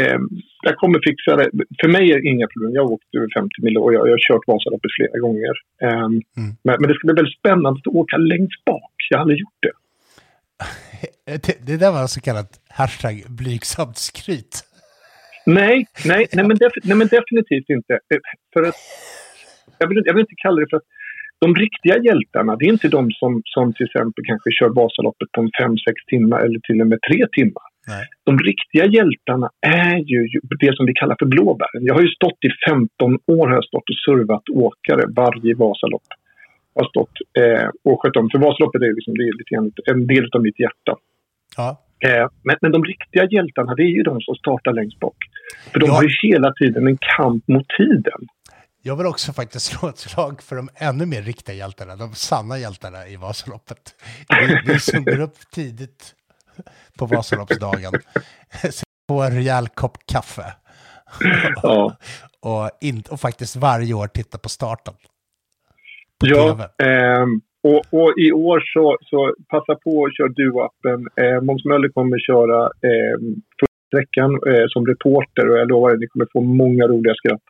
[0.00, 0.20] Eh,
[0.62, 1.48] jag kommer fixa det.
[1.80, 2.72] För mig är det inga problem.
[2.74, 5.54] Jag har åkt över 50 mil och jag, jag har kört Vasaloppet flera gånger.
[5.82, 6.22] Eh, mm.
[6.66, 8.94] men, men, det ska bli väldigt spännande att åka längst bak.
[9.10, 9.74] Jag har aldrig gjort det.
[11.46, 14.69] Det, det där var så kallat hashtag blygsamt skryt.
[15.58, 17.92] Nej, nej, nej, men, def, nej men definitivt inte.
[17.92, 18.20] Eh,
[18.52, 18.78] för att,
[19.78, 20.88] jag, vill, jag vill inte kalla det för att
[21.44, 25.40] de riktiga hjältarna, det är inte de som, som till exempel kanske kör Vasaloppet på
[25.42, 25.76] 5-6
[26.12, 27.66] timmar eller till och med 3 timmar.
[27.92, 28.04] Nej.
[28.28, 30.20] De riktiga hjältarna är ju
[30.64, 31.82] det som vi kallar för blåbären.
[31.88, 36.08] Jag har ju stått i 15 år har jag stått och servat åkare varje Vasalopp.
[36.74, 38.30] Jag har stått eh, och skött om.
[38.32, 40.92] För Vasaloppet är, liksom, det är lite en, en del av mitt hjärta.
[41.56, 41.68] Ja.
[42.04, 45.16] Eh, men, men de riktiga hjältarna, det är ju de som startar längst bak.
[45.72, 45.92] För de ja.
[45.92, 48.28] har ju hela tiden en kamp mot tiden.
[48.82, 52.58] Jag vill också faktiskt slå ett slag för de ännu mer riktiga hjältarna, de sanna
[52.58, 53.94] hjältarna i Vasaloppet.
[54.28, 56.14] Vi, vi som går upp tidigt
[56.98, 57.92] på Vasaloppsdagen,
[59.08, 60.44] får en rejäl kopp kaffe.
[61.62, 61.96] Ja.
[62.40, 64.94] och, in, och faktiskt varje år titta på starten.
[66.20, 67.26] På ja, eh,
[67.62, 71.00] Och, och, i år så, så passa på att köra Duo-appen.
[71.22, 73.16] Eh, Måns Möller kommer köra eh,
[73.86, 77.42] sträckan eh, som reporter och jag lovar att ni kommer få många roliga skratt.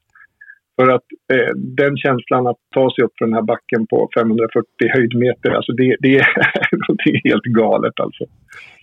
[0.77, 4.67] För att eh, den känslan att ta sig upp för den här backen på 540
[4.95, 6.27] höjdmeter, alltså det, det är
[6.89, 8.25] någonting helt galet alltså.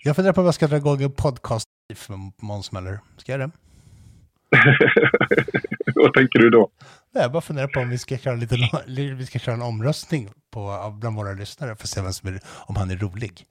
[0.04, 2.14] Jag funderar på om jag ska dra igång en podcast för
[2.46, 2.98] Måns Möller.
[3.16, 3.50] Ska jag det?
[5.94, 6.68] Vad tänker du då?
[7.10, 10.30] Nej, jag bara funderar på om vi ska köra, lite, vi ska köra en omröstning
[10.50, 13.46] på, bland våra lyssnare för att se vem som är, om han är rolig.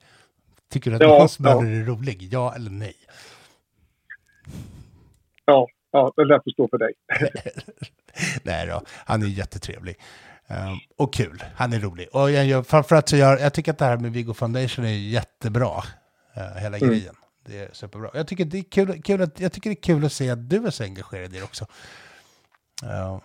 [0.70, 1.80] Tycker du att ja, Möller ja.
[1.80, 2.28] är rolig?
[2.32, 2.94] Ja eller nej?
[5.44, 6.92] Ja, ja det lär få stå för dig.
[8.42, 9.96] nej då, han är jättetrevlig.
[10.50, 12.08] Um, och kul, han är rolig.
[12.12, 14.92] Och jag, jag, framförallt så jag, jag tycker att det här med Viggo Foundation är
[14.92, 15.82] jättebra,
[16.36, 16.88] uh, hela mm.
[16.88, 17.14] grejen.
[17.46, 18.10] Det är superbra.
[18.14, 20.50] Jag tycker det är kul, kul att, jag tycker det är kul att se att
[20.50, 21.66] du är så engagerad i det också.
[22.84, 23.18] Uh,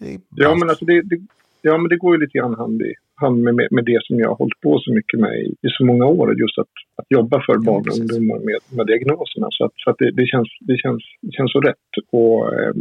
[0.00, 1.18] det ja, men alltså det, det,
[1.62, 4.18] ja, men det går ju lite grann hand i hand med, med, med det som
[4.18, 6.40] jag har hållit på så mycket med i, i så många år.
[6.40, 9.48] Just att, att jobba för barn och ungdomar med, med diagnoserna.
[9.50, 11.90] Så, att, så att det, det, känns, det, känns, det känns så rätt.
[12.18, 12.72] Och eh,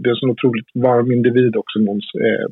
[0.00, 2.08] det är en så otroligt varm individ också, Måns.
[2.26, 2.48] Eh,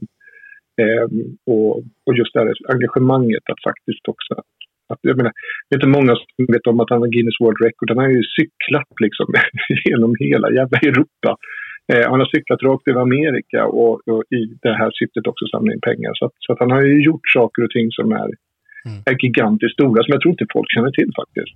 [0.84, 1.06] eh,
[1.52, 1.70] och,
[2.06, 5.32] och just det här engagemanget att faktiskt också att, jag menar,
[5.66, 7.90] det är inte många som vet om att han har Guinness World Record.
[7.90, 9.26] Han har ju cyklat liksom
[9.88, 11.30] genom hela jävla Europa.
[11.92, 15.72] Eh, han har cyklat rakt över Amerika och, och, i det här syftet också samla
[15.72, 16.10] in pengar.
[16.14, 18.28] Så, att, så att han har ju gjort saker och ting som är,
[18.88, 18.98] mm.
[19.10, 21.54] är gigantiskt stora, som jag tror inte folk känner till faktiskt.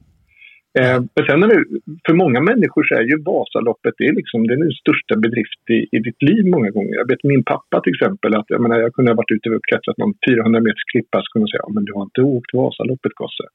[0.78, 1.62] Eh, men sen är det,
[2.06, 5.62] för många människor så är ju Vasaloppet det är liksom, det är den största bedrift
[5.76, 6.94] i, i ditt liv många gånger.
[7.02, 9.68] Jag vet min pappa till exempel, att jag, menar, jag kunde ha varit ute och
[9.70, 12.50] klättrat någon 400 meters klippa så kunde jag säga ja, men du har inte åkt
[12.54, 13.46] Vasaloppet gosse.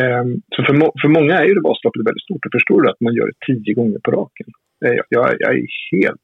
[0.00, 0.24] Eh,
[0.54, 2.46] så för, för många är ju det Vasaloppet väldigt stort.
[2.46, 4.48] Och förstår du att man gör det tio gånger på raken?
[4.78, 6.20] Jag, jag, jag är helt...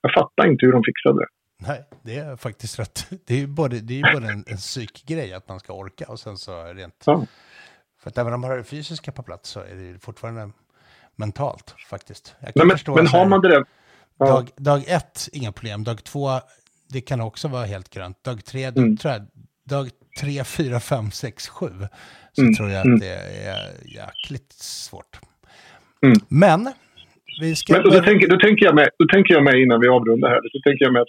[0.00, 1.26] Jag fattar inte hur de fixade det.
[1.66, 3.06] Nej, det är faktiskt rätt.
[3.26, 6.20] Det är ju både, det är både en, en psykgrej att man ska orka och
[6.20, 7.02] sen så rent...
[7.06, 7.26] Ja.
[8.02, 10.50] För att även om man har det fysiska på plats så är det fortfarande
[11.16, 12.34] mentalt faktiskt.
[12.40, 13.64] Jag kan Nej, men, men har man det där...
[14.18, 14.26] Ja.
[14.26, 15.84] Dag, dag ett, inga problem.
[15.84, 16.28] Dag två,
[16.88, 18.24] det kan också vara helt grönt.
[18.24, 18.96] Dag tre, mm.
[18.96, 19.26] tror jag,
[19.64, 19.90] dag
[20.20, 21.70] tre, fyra, fem, sex, sju,
[22.32, 22.54] så mm.
[22.54, 22.98] tror jag att mm.
[22.98, 23.14] det
[23.46, 25.20] är jäkligt svårt.
[26.02, 26.16] Mm.
[26.28, 26.72] Men
[27.40, 27.72] vi ska...
[27.72, 30.40] Men då, tänker, då, tänker jag med, då tänker jag med innan vi avrundar här,
[30.52, 31.08] så tänker jag med att,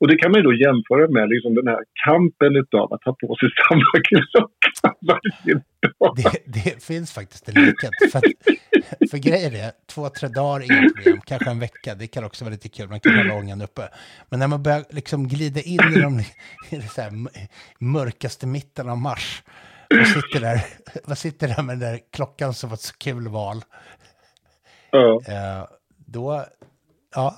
[0.00, 3.12] och det kan man ju då jämföra med liksom den här kampen utav att ha
[3.22, 6.16] på sig samma klocka varje dag.
[6.16, 7.90] Det, det finns faktiskt en likhet.
[8.12, 11.20] För, att, för grejer är, två, tre dagar, inga problem.
[11.26, 12.88] Kanske en vecka, det kan också vara lite kul.
[12.88, 13.82] Man kan hålla ångan uppe.
[14.30, 16.20] Men när man börjar liksom glida in i de
[16.70, 19.42] i mörkaste mitten av mars,
[20.00, 20.60] och sitter där,
[21.06, 23.62] man sitter där med den där klockan som var ett så kul val.
[24.96, 25.20] Ja.
[25.28, 25.66] Eh,
[26.06, 26.44] då,
[27.14, 27.34] ja,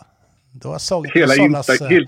[0.52, 2.02] då såg Hela sållas, Insta, eh,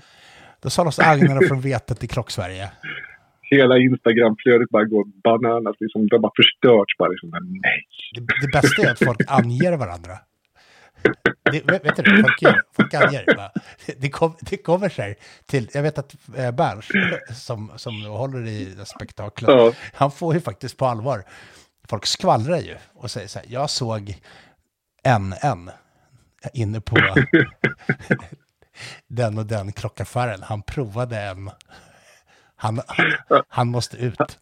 [0.61, 2.71] då sållas agnarna från vetet i Klocksverige.
[3.41, 7.09] Hela Instagram-flödet bara går bananas, liksom, de har förstörts bara.
[7.09, 7.85] Liksom, nej.
[8.15, 10.17] Det, det bästa är att folk anger varandra.
[11.51, 13.25] Det, vet du, folk, folk anger.
[13.97, 16.87] Det, kom, det kommer sig till, jag vet att eh, Berns,
[17.45, 19.73] som, som håller i spektaklet, ja.
[19.93, 21.23] han får ju faktiskt på allvar,
[21.89, 24.15] folk skvallrar ju och säger så här, jag såg
[25.05, 25.69] NN
[26.53, 26.97] inne på
[29.07, 30.41] den och den klockaffären.
[30.43, 31.49] Han provade en.
[32.55, 34.39] Han, han, han måste ut.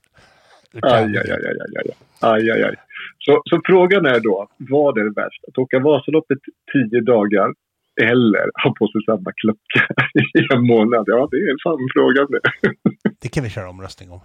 [0.82, 2.76] Aj, aj, aj, aj, aj, aj, aj, aj.
[3.20, 5.44] Så, så frågan är då, vad är det värst?
[5.48, 6.38] Att åka Vasaloppet
[6.74, 7.54] tio dagar
[8.02, 9.82] eller ha på sig samma klocka
[10.40, 11.04] i en månad?
[11.08, 12.42] Ja, det är en sann fråga det.
[13.22, 14.20] Det kan vi köra omröstning om.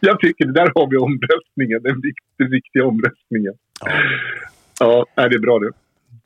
[0.00, 3.54] Jag tycker, det där har vi omröstningen, den viktiga, viktiga omröstningen.
[3.80, 3.90] Ja.
[5.14, 5.72] Ja, det är bra det.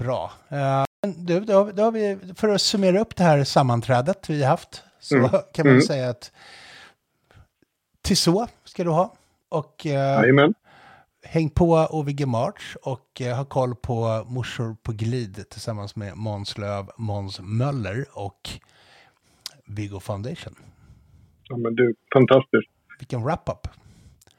[0.05, 0.33] Bra.
[0.53, 4.51] Uh, du, då, då har vi, för att summera upp det här sammanträdet vi har
[4.51, 5.31] haft, så mm.
[5.31, 5.83] kan man mm.
[5.83, 6.33] säga att
[8.03, 9.15] till så ska du ha.
[9.49, 10.51] Och uh,
[11.23, 16.59] häng på OVG March och uh, ha koll på Morsor på glid tillsammans med Måns
[16.59, 18.51] Löv, Måns Möller och
[19.67, 20.55] Viggo Foundation.
[21.49, 22.71] Ja men du, fantastiskt.
[22.99, 23.69] Vilken wrap-up.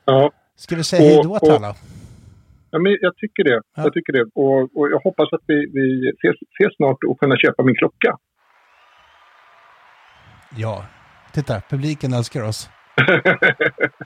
[0.05, 0.31] Ja.
[0.55, 1.75] Ska vi säga hej då till alla?
[2.71, 3.61] Ja, men jag tycker det.
[3.75, 3.83] Ja.
[3.83, 4.25] Jag tycker det.
[4.35, 8.17] Och, och, jag hoppas att vi, vi ses, ses snart och kunna köpa min klocka.
[10.57, 10.85] Ja,
[11.33, 12.69] titta, publiken älskar oss.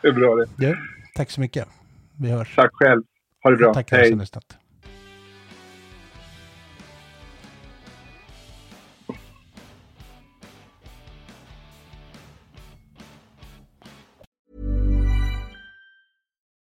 [0.02, 0.68] det är bra det.
[0.68, 0.76] Ja,
[1.16, 1.68] tack så mycket.
[2.20, 2.56] Vi hörs.
[2.56, 3.04] Tack själv.
[3.44, 3.74] Ha det bra.
[3.74, 4.26] Tack Hej.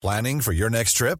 [0.02, 1.20] Planning for your next trip?